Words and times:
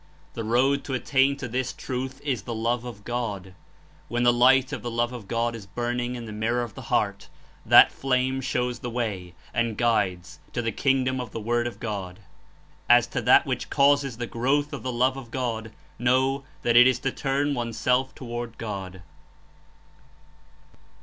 The 0.33 0.43
road 0.43 0.83
to 0.85 0.95
attain 0.95 1.37
to 1.37 1.47
this 1.47 1.73
Truth 1.73 2.21
is 2.23 2.41
the 2.41 2.55
Love 2.55 2.85
of 2.85 3.03
God. 3.03 3.53
When 4.07 4.23
the 4.23 4.33
light 4.33 4.73
of 4.73 4.81
the 4.81 4.89
Love 4.89 5.13
of 5.13 5.27
God 5.27 5.55
is 5.55 5.67
burning 5.67 6.15
in 6.15 6.25
the 6.25 6.31
mirror 6.31 6.63
of 6.63 6.73
the 6.73 6.81
heart, 6.89 7.29
that 7.67 7.91
flame 7.91 8.41
shows 8.41 8.79
the 8.79 8.89
way 8.89 9.35
and 9.53 9.77
guides 9.77 10.39
to 10.53 10.63
the 10.63 10.71
Kingdom 10.71 11.21
of 11.21 11.29
the 11.29 11.39
Word 11.39 11.67
of 11.67 11.79
God. 11.79 12.19
"As 12.89 13.05
to 13.13 13.21
that 13.21 13.45
which 13.45 13.69
causes 13.69 14.17
the 14.17 14.25
growth 14.25 14.73
of 14.73 14.81
the 14.81 14.91
love 14.91 15.17
of 15.17 15.29
God, 15.29 15.71
know 15.99 16.45
that 16.63 16.75
it 16.75 16.87
is 16.87 16.97
to 17.01 17.11
turn 17.11 17.53
one's 17.53 17.77
self 17.77 18.15
toward 18.15 18.57
God." 18.57 19.03